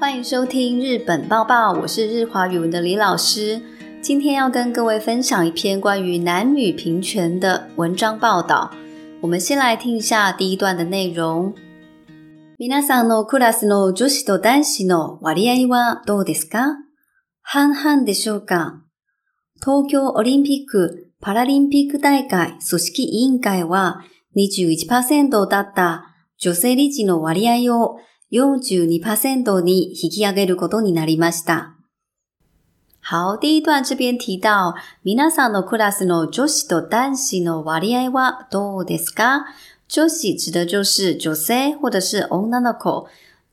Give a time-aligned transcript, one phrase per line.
[0.00, 3.60] 欢迎收听《日本报报》，我是日华语文的李老师。
[4.00, 8.70] 今天要跟各位分享一篇关于男女平权的文章报道。
[9.22, 11.52] 我们先来听一下第一段的内容。
[12.58, 16.76] 皆さんの暮らすの主体の男性の割合はどうですか？
[17.42, 18.82] 半半でしょうか？
[19.60, 24.04] 東京オリンピックパラリンピック大会組織委員会は、
[24.36, 27.96] 21%だった女性リーの割合を。
[28.30, 31.74] 42%に引き上げることになりました。
[33.02, 39.46] 好、第一段这边提到、皆さんのクラスの女子と男子の割合はどうですか
[39.88, 43.06] 女子指的就是女性或者是女の子，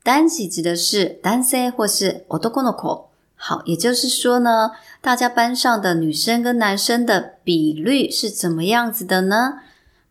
[0.04, 3.06] 男子指的是男性或是男の子。
[3.38, 9.60] 好，也就是说呢，大家班上的女生跟男生的比率是怎么样子的呢？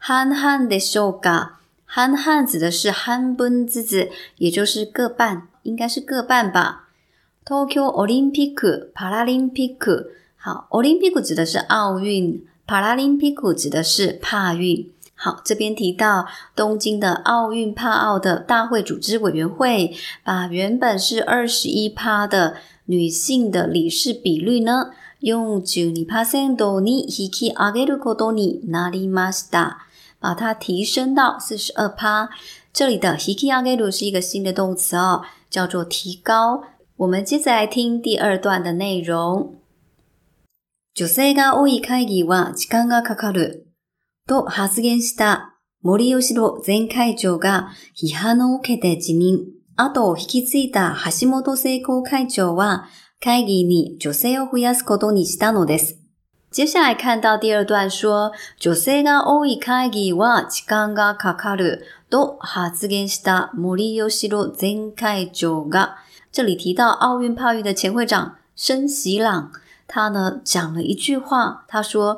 [0.01, 1.55] はんでしょうか？
[1.95, 6.89] 憨汉指的是憨笨之子，也就是各半，应该是各半吧。
[7.45, 14.91] Tokyo Olympicu, Paralympicu，好，Olympicu 指的是奥运，Paralympicu 指的是帕运。
[15.15, 19.93] 好，这边提到东京的奥运帕奥的大会组织委员会，
[20.25, 22.57] 把原本是二十一趴的
[22.87, 24.89] 女性的理事比率呢，
[25.21, 29.85] 用九二 percent に引き上げることになりました。
[30.19, 32.29] 把它提升到四十二趴。
[32.73, 36.63] 这里的 h i k i a g e 是一个新的动词哦，叫做提高。
[36.97, 39.55] 我们接着来听第二段的内容。
[40.97, 43.65] 女性が多い会議は時間がかかる
[44.27, 49.51] と発言した森吉郎前会長が批判を受けて辞任。
[49.77, 52.87] 後を引き継いだ橋本聖子会長は
[53.21, 56.04] 会議に女性を増やすことにしたのです。
[56.55, 61.81] 接下来看到第二段说，女性が多い会議は時間がかかる。
[62.09, 65.95] 都ハ自転したモリ有し路展開中が。
[66.31, 69.51] 这里提到奥运派玉的前会长申喜朗，
[69.85, 72.17] 他呢讲了一句话，他说，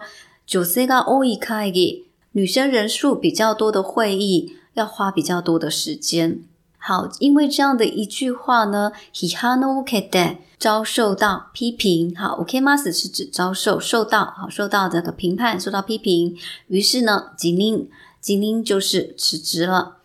[0.51, 2.03] 女性が多い会議，
[2.33, 6.43] 女生人数比较多的会议要花比较多的时间。
[6.77, 12.15] 好，因为这样的一句话呢 h i h a n o oken，遭受到批评。
[12.15, 16.38] 好，okenmas 是指遭受、受到，好，受到这个评判、受到批评。
[16.67, 17.89] 于是呢，吉铃，
[18.21, 19.95] 吉铃就是辞职了。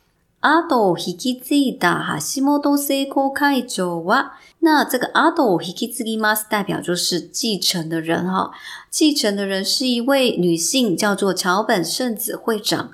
[0.41, 8.51] 阿斗 hikizida hashimoto 哈西木多世科开九哇，那这个阿斗 hikizimas 代表就是继承的人哈，
[8.91, 12.91] 继承的人是一位女性，叫做桥本圣子会长。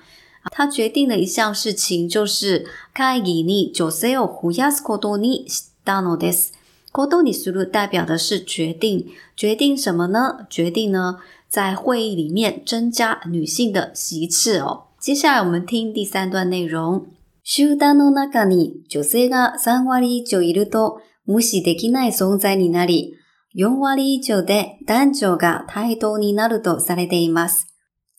[0.50, 6.52] 他决定的一项事情就是开議に女性を増やすことにしたのです。
[6.92, 10.46] ことにする代表的是决定，决定什么呢？
[10.48, 14.84] 决定呢，在会议里面增加女性的席次哦。
[14.98, 17.06] 接下来我们听第三段内容。
[17.44, 23.14] 集団の中に女性が三割以上いると無視できない存在になり、
[23.54, 27.66] 四割以上で男女が対等になるとされています。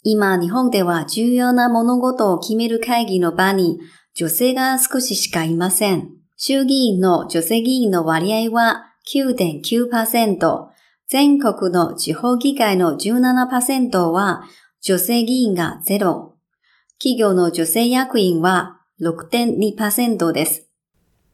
[0.02, 3.82] 今、日本では重要な物事を決める会議の場に
[4.16, 6.12] 女性が少ししかいません。
[6.38, 10.68] 衆議院の女性議員の割合は9.9%、
[11.10, 14.44] 全国の地方議会の17%は
[14.82, 16.38] 女性議員がゼロ。
[16.98, 20.70] 企業の女性役員は6.2%です。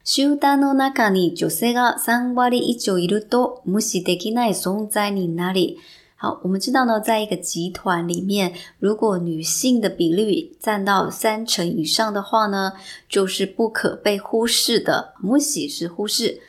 [0.04, 5.78] 集団の中に女性が3割以上いると無視できない存在になり、
[6.26, 12.74] 好，我们知道呢，在一个集团里面，如果女性的比率占到三成以上的话呢，
[13.08, 15.14] 就是不可被忽视的。
[15.24, 16.40] むし是忽视。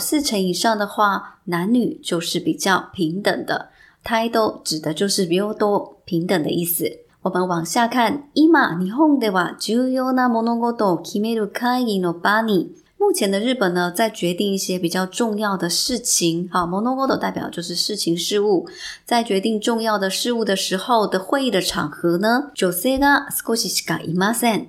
[0.00, 3.68] 四成以上的话，男女就是比较平等的。
[4.02, 6.90] 太多指的就是比较多，平等的意思。
[7.20, 12.68] 我们往下看，今日本では重要な物事を決める会議の場に。
[13.00, 16.48] 目前的日本呢，在决定一些比较重要的事情。
[16.50, 18.68] 好，mono godo 代表就是事情事物，
[19.04, 24.62] 在决定重要的事物的时候的会议的场合呢，josega scosiga i m a s s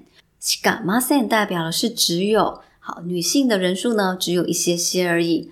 [0.61, 5.49] c o s s 代表的是只有好女性的人数呢，只有一些些而已。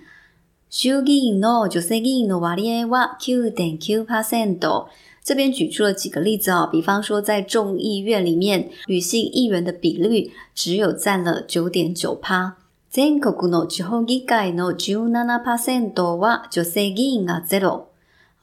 [0.72, 3.76] shugi no o s e g i no a r i w a q 点
[3.78, 4.88] q p e e n o
[5.24, 12.58] 这边举出了几个例子啊，比方说在众议院里面，女性议员的比率只有占了九点九趴。
[12.98, 17.90] 全国の地方議会の17%は女性がゼロ。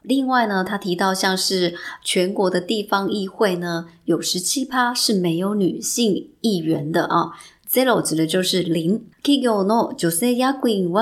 [0.05, 1.75] 另外呢，他提到像是
[2.05, 4.65] 全国的地方议会呢，有十七
[4.95, 7.33] 是没有女性议员的啊。
[7.69, 9.05] Zero 指的就是零。
[9.25, 10.97] 企業の九三八零六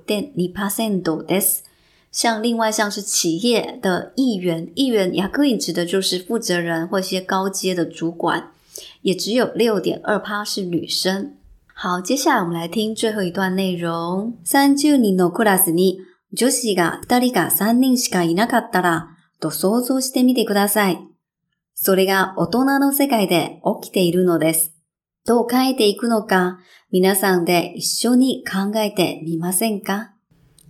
[0.00, 1.62] 点二パーセントです。
[2.12, 8.50] 像另外像是企业的议员，议员ヤクイ指的就是负责人或一些高阶的主管，
[9.00, 11.32] 也只有六点二趴是女生。
[11.80, 14.34] 好，接下来我们来听最後一段内容。
[14.44, 16.00] 30人のクラスに
[16.32, 20.98] 女子が2人か3人しかいなかったらと想像してみてください。
[21.74, 24.72] それが大人の世界で起きているのです。
[25.24, 26.58] どう変えていくのか、
[26.90, 30.14] 皆さんで一緒に考えてみませんか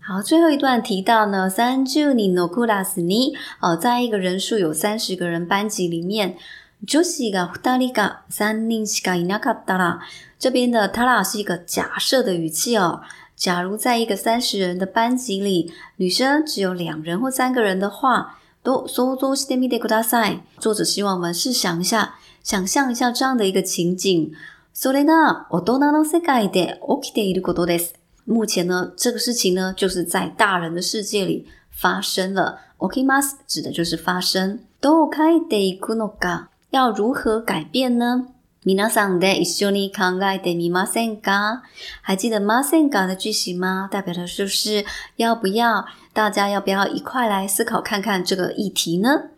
[0.07, 3.33] 好，最后一段提到呢，三十人のクラスに，
[3.63, 6.37] 呃，在一个人数有三十个人班级里面，
[6.87, 9.99] 就是一个、哪里个、三零西个、一那个、塔拉。
[10.39, 13.01] 这边的塔拉是一个假设的语气哦。
[13.35, 20.41] 假如在一个三十人的班级里，女生只有两人或三个人的话，都说做西的米的古塔塞。
[20.59, 24.33] 作者希望我们试想一下，想象一下这样的一个情景。
[24.73, 27.77] 所以呢，我都拿到西个一点，OK 的伊的古多的。
[28.25, 32.61] 目前呢，这个事情呢，就是在大人的世界里发生了。
[32.79, 34.61] OK，mas 指的就是发生。
[34.81, 35.21] 都 OK
[35.51, 36.51] 的伊古诺嘎。
[36.71, 38.27] 要如何改变呢？
[38.65, 41.61] 皆さんんで一緒に考えてみませか？
[42.03, 43.89] 还记得ませんか的句型吗？
[43.91, 44.85] 代表的就是
[45.17, 45.87] 要不要？
[46.13, 49.31] 大家要不要一块来思考看看这个议题呢？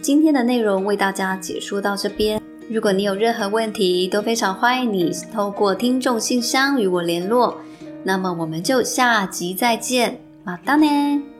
[0.00, 2.40] 今天的内容为大家解说到这边。
[2.70, 7.58] 如果你有任何问题，都非常欢迎你透过听众信箱与我联络。
[8.04, 11.33] 那么我们就下集再见，马当呢？